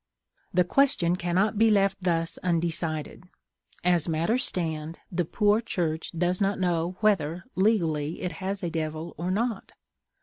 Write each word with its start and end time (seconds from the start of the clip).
The 0.51 0.63
question 0.63 1.15
cannot 1.15 1.59
be 1.59 1.69
left 1.69 2.01
thus 2.01 2.39
undecided. 2.39 3.25
As 3.83 4.09
matters 4.09 4.43
stand, 4.43 4.97
the 5.11 5.25
poor 5.25 5.61
Church 5.61 6.11
does 6.17 6.41
not 6.41 6.57
know 6.59 6.97
whether, 7.01 7.43
legally, 7.53 8.21
it 8.21 8.31
has 8.41 8.63
a 8.63 8.71
Devil 8.71 9.13
or 9.15 9.29
not. 9.29 9.73